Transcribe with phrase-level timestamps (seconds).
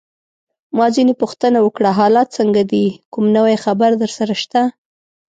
[0.77, 4.61] ما ځینې پوښتنه وکړه: حالات څنګه دي؟ کوم نوی خبر درسره شته؟